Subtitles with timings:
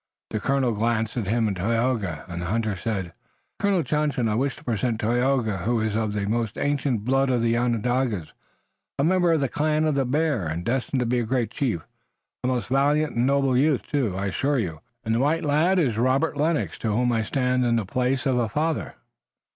[0.31, 3.13] The colonel glanced at him and Tayoga, and the hunter said:
[3.59, 7.43] "Colonel Johnson, I wish to present Tayoga, who is of the most ancient blood of
[7.43, 8.33] the Onondagas,
[8.97, 11.81] a member of the Clan of the Bear, and destined to be a great chief.
[12.43, 15.99] A most valiant and noble youth, too, I assure you, and the white lad is
[15.99, 18.95] Robert Lennox, to whom I stand in the place of a father."